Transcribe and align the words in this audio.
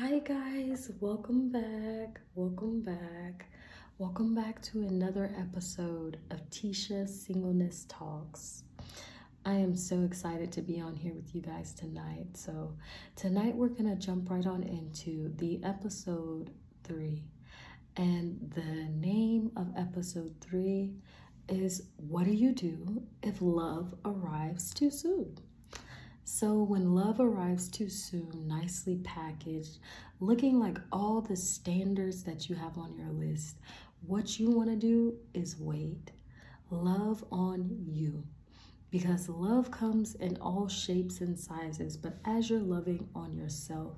Hi, 0.00 0.20
guys, 0.20 0.92
welcome 1.00 1.50
back. 1.50 2.20
Welcome 2.36 2.82
back. 2.82 3.46
Welcome 3.98 4.32
back 4.32 4.62
to 4.62 4.82
another 4.82 5.34
episode 5.36 6.18
of 6.30 6.48
Tisha 6.50 7.08
Singleness 7.08 7.84
Talks. 7.88 8.62
I 9.44 9.54
am 9.54 9.74
so 9.74 10.04
excited 10.04 10.52
to 10.52 10.62
be 10.62 10.78
on 10.78 10.94
here 10.94 11.14
with 11.14 11.34
you 11.34 11.40
guys 11.40 11.74
tonight. 11.74 12.28
So, 12.34 12.76
tonight 13.16 13.56
we're 13.56 13.70
going 13.70 13.90
to 13.90 13.96
jump 13.96 14.30
right 14.30 14.46
on 14.46 14.62
into 14.62 15.34
the 15.34 15.58
episode 15.64 16.52
three. 16.84 17.24
And 17.96 18.52
the 18.54 18.86
name 19.04 19.50
of 19.56 19.66
episode 19.76 20.32
three 20.40 20.92
is 21.48 21.88
What 21.96 22.26
Do 22.26 22.32
You 22.32 22.52
Do 22.52 23.02
If 23.24 23.38
Love 23.42 23.96
Arrives 24.04 24.72
Too 24.72 24.92
Soon? 24.92 25.38
So, 26.30 26.62
when 26.62 26.94
love 26.94 27.20
arrives 27.20 27.70
too 27.70 27.88
soon, 27.88 28.46
nicely 28.46 28.96
packaged, 28.96 29.78
looking 30.20 30.60
like 30.60 30.78
all 30.92 31.22
the 31.22 31.34
standards 31.34 32.22
that 32.24 32.50
you 32.50 32.54
have 32.54 32.76
on 32.76 32.94
your 32.98 33.08
list, 33.08 33.56
what 34.06 34.38
you 34.38 34.50
want 34.50 34.68
to 34.68 34.76
do 34.76 35.16
is 35.32 35.58
wait. 35.58 36.12
Love 36.68 37.24
on 37.32 37.74
you. 37.88 38.24
Because 38.90 39.30
love 39.30 39.70
comes 39.70 40.16
in 40.16 40.36
all 40.36 40.68
shapes 40.68 41.22
and 41.22 41.40
sizes, 41.40 41.96
but 41.96 42.18
as 42.26 42.50
you're 42.50 42.60
loving 42.60 43.08
on 43.14 43.34
yourself, 43.34 43.96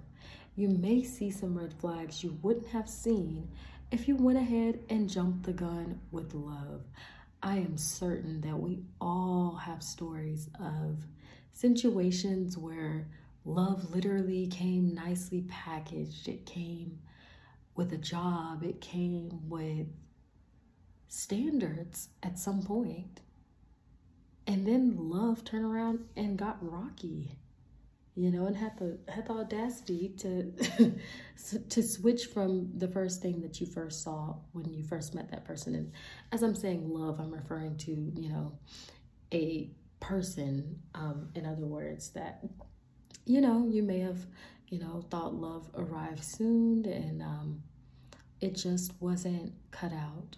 you 0.54 0.68
may 0.68 1.02
see 1.02 1.32
some 1.32 1.58
red 1.58 1.74
flags 1.74 2.22
you 2.22 2.38
wouldn't 2.42 2.68
have 2.68 2.88
seen 2.88 3.50
if 3.90 4.06
you 4.06 4.14
went 4.14 4.38
ahead 4.38 4.78
and 4.88 5.10
jumped 5.10 5.42
the 5.42 5.52
gun 5.52 6.00
with 6.12 6.32
love. 6.32 6.82
I 7.42 7.56
am 7.56 7.76
certain 7.76 8.40
that 8.42 8.56
we 8.56 8.84
all 9.00 9.56
have 9.56 9.82
stories 9.82 10.48
of 10.60 11.04
situations 11.52 12.56
where 12.56 13.08
love 13.44 13.94
literally 13.94 14.46
came 14.46 14.94
nicely 14.94 15.42
packaged. 15.48 16.28
It 16.28 16.46
came 16.46 16.98
with 17.76 17.92
a 17.92 17.98
job, 17.98 18.62
it 18.62 18.80
came 18.80 19.48
with 19.48 19.86
standards 21.08 22.08
at 22.22 22.38
some 22.38 22.62
point. 22.62 23.20
And 24.46 24.66
then 24.66 24.96
love 24.96 25.44
turned 25.44 25.64
around 25.64 26.00
and 26.16 26.36
got 26.36 26.58
rocky, 26.60 27.38
you 28.14 28.30
know, 28.30 28.46
and 28.46 28.56
had 28.56 28.76
the 28.78 28.98
had 29.08 29.26
the 29.26 29.32
audacity 29.32 30.14
to 30.18 30.52
to 31.68 31.82
switch 31.82 32.26
from 32.26 32.70
the 32.76 32.88
first 32.88 33.22
thing 33.22 33.40
that 33.42 33.60
you 33.60 33.66
first 33.66 34.02
saw 34.02 34.34
when 34.52 34.72
you 34.72 34.82
first 34.82 35.14
met 35.14 35.30
that 35.30 35.44
person. 35.44 35.74
And 35.74 35.92
as 36.32 36.42
I'm 36.42 36.54
saying 36.54 36.88
love, 36.88 37.20
I'm 37.20 37.32
referring 37.32 37.76
to, 37.78 37.92
you 37.92 38.28
know, 38.28 38.52
a 39.32 39.70
person, 40.00 40.80
um, 40.94 41.28
in 41.34 41.46
other 41.46 41.66
words, 41.66 42.10
that, 42.10 42.42
you 43.26 43.40
know, 43.40 43.68
you 43.68 43.82
may 43.82 44.00
have, 44.00 44.26
you 44.68 44.78
know, 44.78 45.04
thought 45.10 45.34
love 45.34 45.68
arrived 45.76 46.24
soon 46.24 46.84
and 46.86 47.22
um, 47.22 47.62
it 48.40 48.56
just 48.56 48.92
wasn't 49.00 49.52
cut 49.70 49.92
out 49.92 50.36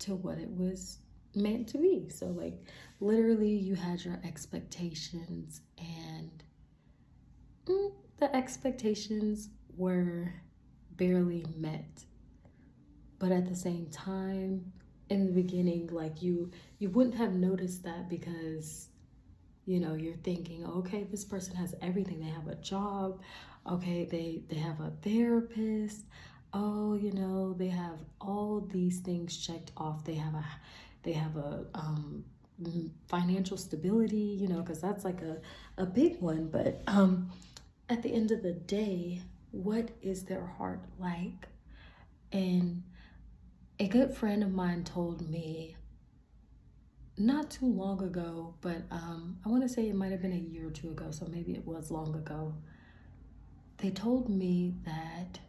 to 0.00 0.14
what 0.14 0.38
it 0.38 0.50
was 0.50 0.98
meant 1.34 1.68
to 1.68 1.78
be. 1.78 2.08
So, 2.08 2.26
like, 2.26 2.54
literally, 3.00 3.50
you 3.50 3.74
had 3.74 4.04
your 4.04 4.18
expectations, 4.24 5.60
and 5.78 6.42
mm, 7.66 7.92
the 8.18 8.34
expectations 8.34 9.50
were 9.76 10.32
barely 10.96 11.44
met. 11.56 12.04
But 13.18 13.32
at 13.32 13.48
the 13.48 13.56
same 13.56 13.86
time, 13.90 14.72
in 15.10 15.26
the 15.26 15.32
beginning 15.32 15.88
like 15.92 16.22
you 16.22 16.50
you 16.78 16.90
wouldn't 16.90 17.16
have 17.16 17.34
noticed 17.34 17.84
that 17.84 18.08
because 18.08 18.88
you 19.66 19.80
know 19.80 19.94
you're 19.94 20.16
thinking 20.24 20.64
okay 20.66 21.04
this 21.04 21.24
person 21.24 21.54
has 21.56 21.74
everything. 21.82 22.20
They 22.20 22.30
have 22.30 22.48
a 22.48 22.56
job. 22.56 23.20
Okay 23.70 24.04
they 24.04 24.42
they 24.48 24.56
have 24.56 24.80
a 24.80 24.92
therapist. 25.02 26.04
Oh 26.52 26.94
you 26.94 27.12
know 27.12 27.54
they 27.54 27.68
have 27.68 27.98
all 28.20 28.60
these 28.60 29.00
things 29.00 29.36
checked 29.36 29.72
off. 29.76 30.04
They 30.04 30.14
have 30.14 30.34
a 30.34 30.44
they 31.02 31.12
have 31.12 31.36
a 31.36 31.66
um 31.74 32.24
financial 33.08 33.56
stability 33.56 34.36
you 34.40 34.46
know 34.48 34.60
because 34.60 34.80
that's 34.80 35.04
like 35.04 35.22
a 35.22 35.38
a 35.78 35.86
big 35.86 36.20
one. 36.20 36.48
But 36.48 36.82
um 36.86 37.30
at 37.88 38.02
the 38.02 38.12
end 38.12 38.30
of 38.30 38.42
the 38.42 38.52
day 38.52 39.22
what 39.52 39.90
is 40.02 40.24
their 40.24 40.46
heart 40.46 40.80
like? 40.98 41.48
And 42.32 42.82
a 43.80 43.88
good 43.88 44.14
friend 44.14 44.42
of 44.44 44.52
mine 44.52 44.84
told 44.84 45.26
me 45.30 45.74
not 47.16 47.50
too 47.50 47.64
long 47.64 48.02
ago, 48.02 48.54
but 48.60 48.82
um, 48.90 49.38
I 49.42 49.48
want 49.48 49.62
to 49.62 49.70
say 49.70 49.88
it 49.88 49.94
might 49.94 50.12
have 50.12 50.20
been 50.20 50.34
a 50.34 50.36
year 50.36 50.68
or 50.68 50.70
two 50.70 50.90
ago, 50.90 51.06
so 51.10 51.26
maybe 51.32 51.52
it 51.52 51.64
was 51.64 51.90
long 51.90 52.14
ago. 52.14 52.52
They 53.78 53.88
told 53.88 54.28
me 54.28 54.74
that 54.84 55.40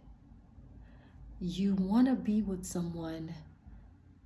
you 1.41 1.75
want 1.75 2.08
to 2.08 2.16
be 2.16 2.41
with 2.41 2.64
someone 2.64 3.34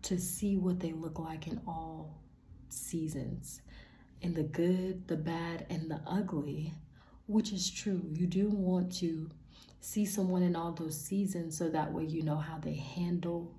to 0.03 0.19
see 0.19 0.55
what 0.55 0.79
they 0.79 0.91
look 0.91 1.17
like 1.17 1.47
in 1.47 1.59
all 1.65 2.21
seasons 2.69 3.61
in 4.21 4.35
the 4.35 4.44
good, 4.44 5.07
the 5.07 5.17
bad, 5.17 5.65
and 5.71 5.89
the 5.89 5.99
ugly, 6.05 6.75
which 7.25 7.51
is 7.51 7.71
true. 7.71 8.03
You 8.13 8.27
do 8.27 8.49
want 8.49 8.94
to 8.97 9.31
see 9.81 10.05
someone 10.05 10.44
in 10.44 10.55
all 10.55 10.73
those 10.73 10.99
seasons 10.99 11.57
so 11.57 11.69
that 11.69 11.91
way 11.91 12.05
you 12.05 12.21
know 12.21 12.38
how 12.38 12.59
they 12.59 12.75
handle 12.75 13.51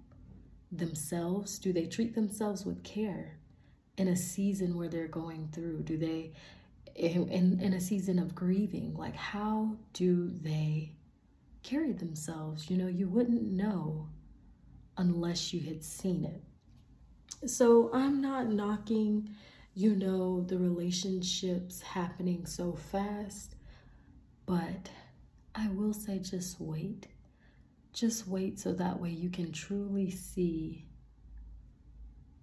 themselves? 0.72 1.58
Do 1.58 1.72
they 1.72 1.86
treat 1.86 2.14
themselves 2.14 2.64
with 2.64 2.82
care 2.82 3.38
in 3.96 4.08
a 4.08 4.16
season 4.16 4.76
where 4.76 4.88
they're 4.88 5.08
going 5.08 5.48
through? 5.52 5.82
Do 5.82 5.96
they, 5.96 6.32
in, 6.94 7.28
in, 7.28 7.60
in 7.60 7.72
a 7.72 7.80
season 7.80 8.18
of 8.18 8.34
grieving, 8.34 8.94
like 8.96 9.16
how 9.16 9.76
do 9.92 10.30
they 10.30 10.92
carry 11.62 11.92
themselves? 11.92 12.70
You 12.70 12.76
know, 12.76 12.88
you 12.88 13.08
wouldn't 13.08 13.42
know 13.42 14.08
unless 14.96 15.52
you 15.52 15.60
had 15.60 15.84
seen 15.84 16.24
it. 16.24 16.42
So 17.48 17.90
I'm 17.92 18.20
not 18.20 18.48
knocking, 18.48 19.28
you 19.74 19.94
know, 19.94 20.42
the 20.42 20.58
relationships 20.58 21.82
happening 21.82 22.46
so 22.46 22.72
fast, 22.72 23.56
but 24.46 24.88
I 25.54 25.68
will 25.68 25.92
say 25.92 26.18
just 26.18 26.60
wait 26.60 27.08
just 27.96 28.28
wait 28.28 28.60
so 28.60 28.72
that 28.74 29.00
way 29.00 29.08
you 29.08 29.30
can 29.30 29.50
truly 29.50 30.10
see 30.10 30.86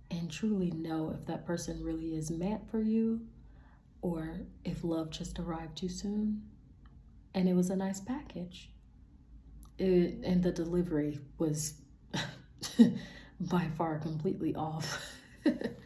and 0.10 0.30
truly 0.32 0.72
know 0.72 1.16
if 1.18 1.26
that 1.28 1.46
person 1.46 1.84
really 1.84 2.16
is 2.16 2.32
meant 2.32 2.70
for 2.72 2.82
you 2.82 3.22
or 4.02 4.42
if 4.66 4.84
love 4.84 5.12
just 5.12 5.38
arrived 5.38 5.78
too 5.78 5.88
soon 5.88 6.42
and 7.36 7.48
it 7.48 7.54
was 7.54 7.70
a 7.70 7.76
nice 7.76 8.00
package. 8.00 8.70
It, 9.78 10.20
and 10.24 10.44
the 10.44 10.52
delivery 10.52 11.20
was 11.38 11.76
by 13.40 13.68
far 13.78 14.00
completely 14.00 14.56
off. 14.56 15.02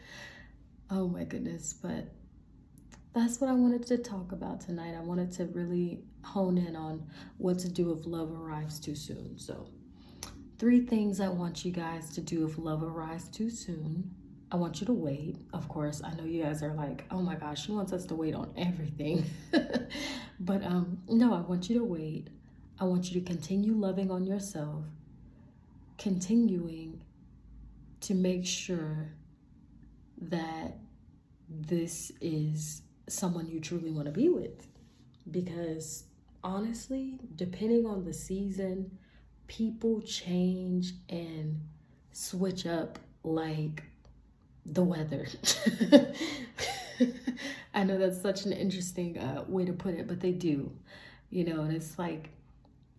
oh 0.90 1.08
my 1.08 1.24
goodness, 1.24 1.72
but 1.72 2.12
that's 3.14 3.40
what 3.40 3.50
I 3.50 3.54
wanted 3.54 3.86
to 3.86 3.98
talk 3.98 4.32
about 4.32 4.60
tonight. 4.60 4.94
I 4.96 5.00
wanted 5.00 5.32
to 5.32 5.46
really 5.46 6.00
hone 6.22 6.58
in 6.58 6.76
on 6.76 7.06
what 7.38 7.58
to 7.60 7.68
do 7.68 7.92
if 7.92 8.06
love 8.06 8.30
arrives 8.32 8.78
too 8.78 8.94
soon. 8.94 9.38
So, 9.38 9.68
three 10.58 10.80
things 10.80 11.20
I 11.20 11.28
want 11.28 11.64
you 11.64 11.72
guys 11.72 12.10
to 12.14 12.20
do 12.20 12.46
if 12.46 12.58
love 12.58 12.82
arrives 12.82 13.28
too 13.28 13.50
soon. 13.50 14.14
I 14.50 14.56
want 14.56 14.80
you 14.80 14.86
to 14.86 14.92
wait. 14.92 15.36
Of 15.52 15.68
course, 15.68 16.00
I 16.02 16.14
know 16.14 16.24
you 16.24 16.42
guys 16.42 16.62
are 16.62 16.72
like, 16.72 17.04
oh 17.10 17.20
my 17.20 17.34
gosh, 17.34 17.66
she 17.66 17.72
wants 17.72 17.92
us 17.92 18.06
to 18.06 18.14
wait 18.14 18.34
on 18.34 18.50
everything. 18.56 19.24
but 20.40 20.64
um, 20.64 20.98
no, 21.08 21.34
I 21.34 21.40
want 21.40 21.68
you 21.68 21.78
to 21.78 21.84
wait. 21.84 22.28
I 22.80 22.84
want 22.84 23.10
you 23.10 23.20
to 23.20 23.26
continue 23.26 23.72
loving 23.74 24.10
on 24.10 24.24
yourself, 24.24 24.84
continuing 25.98 27.02
to 28.02 28.14
make 28.14 28.46
sure 28.46 29.10
that 30.20 30.78
this 31.48 32.12
is 32.20 32.82
someone 33.08 33.48
you 33.48 33.60
truly 33.60 33.90
want 33.90 34.06
to 34.06 34.12
be 34.12 34.28
with. 34.28 34.66
Because 35.30 36.04
honestly, 36.42 37.18
depending 37.36 37.86
on 37.86 38.04
the 38.04 38.12
season, 38.12 38.98
people 39.46 40.00
change 40.02 40.92
and 41.08 41.60
switch 42.12 42.66
up 42.66 42.98
like 43.22 43.82
the 44.64 44.82
weather. 44.82 45.26
I 47.74 47.84
know 47.84 47.98
that's 47.98 48.20
such 48.20 48.44
an 48.44 48.52
interesting 48.52 49.18
uh, 49.18 49.44
way 49.46 49.64
to 49.64 49.72
put 49.72 49.94
it, 49.94 50.08
but 50.08 50.20
they 50.20 50.32
do, 50.32 50.72
you 51.30 51.44
know, 51.44 51.62
and 51.62 51.74
it's 51.74 51.98
like 51.98 52.30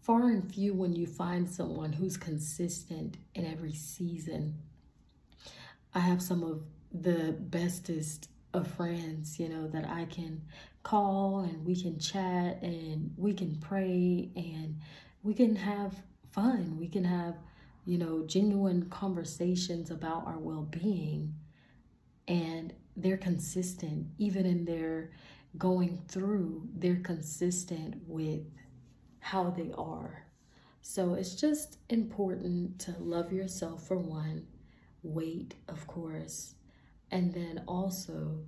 far 0.01 0.27
and 0.27 0.51
few 0.51 0.73
when 0.73 0.95
you 0.95 1.05
find 1.05 1.49
someone 1.49 1.93
who's 1.93 2.17
consistent 2.17 3.17
in 3.35 3.45
every 3.45 3.73
season. 3.73 4.55
I 5.93 5.99
have 5.99 6.21
some 6.21 6.43
of 6.43 6.61
the 6.91 7.35
bestest 7.37 8.29
of 8.53 8.67
friends, 8.67 9.39
you 9.39 9.49
know, 9.49 9.67
that 9.67 9.87
I 9.87 10.05
can 10.05 10.41
call 10.83 11.41
and 11.41 11.65
we 11.65 11.79
can 11.79 11.99
chat 11.99 12.61
and 12.61 13.13
we 13.17 13.33
can 13.33 13.55
pray 13.57 14.29
and 14.35 14.79
we 15.23 15.33
can 15.33 15.55
have 15.55 15.95
fun. 16.31 16.77
We 16.79 16.87
can 16.87 17.03
have, 17.03 17.35
you 17.85 17.97
know, 17.97 18.25
genuine 18.25 18.89
conversations 18.89 19.91
about 19.91 20.25
our 20.25 20.39
well 20.39 20.67
being. 20.69 21.35
And 22.27 22.73
they're 22.95 23.17
consistent, 23.17 24.07
even 24.17 24.45
in 24.45 24.65
their 24.65 25.11
going 25.57 25.99
through, 26.07 26.67
they're 26.75 26.97
consistent 26.97 27.95
with 28.07 28.41
how 29.19 29.49
they 29.49 29.71
are. 29.77 30.25
So 30.81 31.13
it's 31.13 31.35
just 31.35 31.77
important 31.89 32.79
to 32.79 32.95
love 32.99 33.33
yourself 33.33 33.87
for 33.87 33.97
one, 33.97 34.47
wait, 35.03 35.55
of 35.67 35.85
course, 35.87 36.55
and 37.11 37.33
then 37.33 37.63
also 37.67 38.39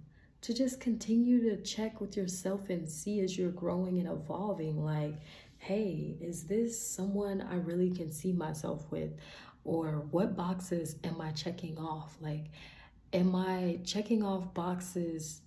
to 0.41 0.53
just 0.53 0.79
continue 0.79 1.41
to 1.49 1.61
check 1.61 2.01
with 2.01 2.17
yourself 2.17 2.69
and 2.69 2.89
see 2.89 3.19
as 3.21 3.37
you're 3.37 3.51
growing 3.51 3.99
and 3.99 4.07
evolving 4.07 4.83
like 4.83 5.15
hey 5.59 6.15
is 6.19 6.43
this 6.45 6.79
someone 6.79 7.41
i 7.51 7.55
really 7.55 7.91
can 7.91 8.11
see 8.11 8.31
myself 8.33 8.91
with? 8.91 9.11
Or 9.63 10.07
what 10.09 10.35
boxes 10.35 10.95
am 11.03 11.21
i 11.21 11.31
checking 11.31 11.77
off? 11.77 12.17
Like 12.19 12.45
am 13.13 13.35
i 13.35 13.79
checking 13.85 14.23
off 14.23 14.53
boxes 14.53 15.41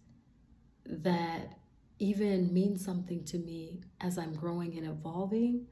that 0.86 1.58
even 1.98 2.52
mean 2.52 2.76
something 2.76 3.24
to 3.24 3.38
me 3.38 3.80
as 4.00 4.18
i'm 4.18 4.34
growing 4.34 4.76
and 4.78 4.86
evolving? 4.86 5.66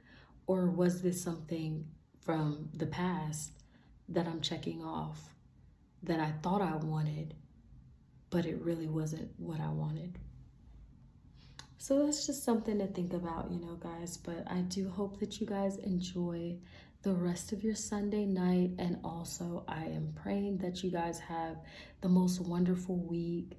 Or 0.47 0.71
was 0.71 1.03
this 1.03 1.23
something 1.23 1.87
from 2.21 2.69
the 2.75 2.87
past 2.87 3.53
that 4.09 4.27
i'm 4.27 4.41
checking 4.41 4.83
off 4.83 5.32
that 6.03 6.21
i 6.21 6.33
thought 6.43 6.63
i 6.63 6.75
wanted 6.77 7.35
but 8.33 8.47
it 8.47 8.61
really 8.63 8.89
wasn't 8.89 9.31
what 9.37 9.61
I 9.61 9.69
wanted. 9.69 10.19
So 11.77 12.05
that's 12.05 12.27
just 12.27 12.45
something 12.45 12.79
to 12.79 12.87
think 12.87 13.13
about, 13.13 13.51
you 13.51 13.61
know, 13.61 13.75
guys. 13.75 14.17
But 14.17 14.45
I 14.51 14.63
do 14.63 14.89
hope 14.89 15.21
that 15.21 15.39
you 15.39 15.47
guys 15.47 15.77
enjoy 15.77 16.57
the 17.03 17.13
rest 17.13 17.53
of 17.53 17.63
your 17.63 17.75
Sunday 17.75 18.25
night. 18.25 18.71
And 18.79 18.99
also, 19.05 19.65
I 19.69 19.85
am 19.85 20.15
praying 20.15 20.59
that 20.59 20.83
you 20.83 20.91
guys 20.91 21.19
have 21.21 21.59
the 22.01 22.09
most 22.09 22.41
wonderful 22.41 22.97
week. 22.97 23.59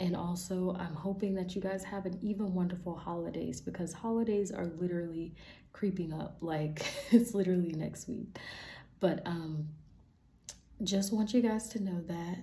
And 0.00 0.16
also, 0.16 0.74
I'm 0.78 0.94
hoping 0.94 1.34
that 1.34 1.54
you 1.54 1.60
guys 1.60 1.84
have 1.84 2.06
an 2.06 2.18
even 2.22 2.54
wonderful 2.54 2.96
holidays 2.96 3.60
because 3.60 3.92
holidays 3.92 4.50
are 4.50 4.66
literally 4.78 5.34
creeping 5.74 6.14
up. 6.14 6.38
Like, 6.40 6.86
it's 7.10 7.34
literally 7.34 7.72
next 7.72 8.08
week. 8.08 8.38
But 8.98 9.26
um, 9.26 9.68
just 10.82 11.12
want 11.12 11.32
you 11.32 11.42
guys 11.42 11.68
to 11.68 11.82
know 11.82 12.00
that 12.06 12.38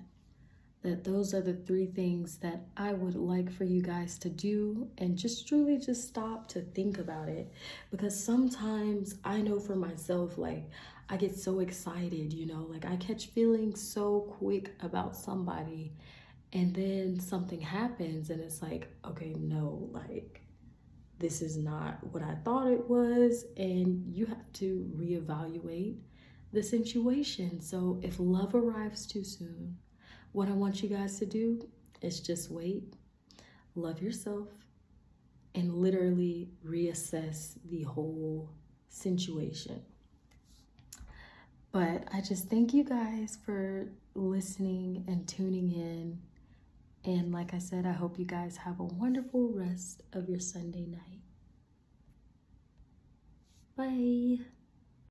that 0.83 1.05
those 1.05 1.33
are 1.33 1.41
the 1.41 1.53
three 1.53 1.85
things 1.85 2.37
that 2.37 2.65
I 2.75 2.91
would 2.91 3.15
like 3.15 3.49
for 3.49 3.63
you 3.63 3.81
guys 3.81 4.19
to 4.19 4.29
do 4.29 4.89
and 4.97 5.17
just 5.17 5.47
truly 5.47 5.77
just 5.77 6.09
stop 6.09 6.49
to 6.49 6.61
think 6.61 6.97
about 6.97 7.29
it. 7.29 7.49
Because 7.89 8.21
sometimes 8.21 9.15
I 9.23 9.39
know 9.39 9.61
for 9.61 9.75
myself 9.75 10.37
like 10.37 10.69
I 11.09 11.15
get 11.15 11.37
so 11.37 11.59
excited, 11.59 12.33
you 12.33 12.45
know, 12.45 12.67
like 12.69 12.85
I 12.85 12.97
catch 12.97 13.27
feelings 13.27 13.81
so 13.81 14.35
quick 14.37 14.71
about 14.81 15.15
somebody 15.15 15.93
and 16.51 16.75
then 16.75 17.19
something 17.19 17.61
happens 17.61 18.29
and 18.29 18.41
it's 18.41 18.61
like, 18.61 18.87
okay, 19.05 19.33
no, 19.39 19.89
like 19.91 20.41
this 21.19 21.41
is 21.41 21.55
not 21.55 21.99
what 22.11 22.23
I 22.23 22.35
thought 22.43 22.67
it 22.67 22.89
was 22.89 23.45
and 23.55 24.03
you 24.05 24.25
have 24.25 24.51
to 24.53 24.91
reevaluate 24.97 25.95
the 26.53 26.63
situation. 26.63 27.59
So 27.59 27.99
if 28.01 28.19
love 28.19 28.55
arrives 28.55 29.05
too 29.05 29.23
soon, 29.23 29.77
what 30.31 30.47
I 30.47 30.51
want 30.51 30.81
you 30.81 30.89
guys 30.89 31.19
to 31.19 31.25
do 31.25 31.67
is 32.01 32.19
just 32.19 32.51
wait, 32.51 32.93
love 33.75 34.01
yourself, 34.01 34.49
and 35.55 35.73
literally 35.73 36.49
reassess 36.65 37.57
the 37.69 37.83
whole 37.83 38.49
situation. 38.89 39.81
But 41.71 42.07
I 42.13 42.21
just 42.21 42.49
thank 42.49 42.73
you 42.73 42.83
guys 42.83 43.37
for 43.43 43.87
listening 44.13 45.03
and 45.07 45.27
tuning 45.27 45.71
in. 45.71 46.19
And 47.03 47.33
like 47.33 47.53
I 47.53 47.57
said, 47.57 47.85
I 47.85 47.91
hope 47.91 48.19
you 48.19 48.25
guys 48.25 48.57
have 48.57 48.79
a 48.79 48.83
wonderful 48.83 49.49
rest 49.49 50.03
of 50.13 50.29
your 50.29 50.39
Sunday 50.39 50.85
night. 50.85 51.19
Bye. 53.75 54.45